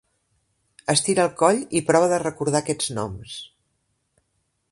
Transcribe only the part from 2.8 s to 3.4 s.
noms.